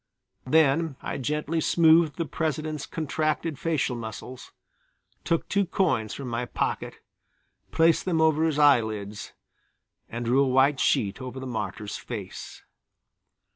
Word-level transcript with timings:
Then 0.47 0.95
I 1.03 1.19
gently 1.19 1.61
smoothed 1.61 2.15
the 2.17 2.25
President's 2.25 2.87
contracted 2.87 3.59
facial 3.59 3.95
muscles, 3.95 4.51
took 5.23 5.47
two 5.47 5.63
coins 5.67 6.15
from 6.15 6.27
my 6.27 6.45
pocket, 6.47 6.95
placed 7.71 8.05
them 8.05 8.19
over 8.19 8.43
his 8.43 8.57
eyelids 8.57 9.33
and 10.09 10.25
drew 10.25 10.43
a 10.43 10.47
white 10.47 10.79
sheet 10.79 11.21
over 11.21 11.39
the 11.39 11.45
martyr's 11.45 11.97
face. 11.97 12.63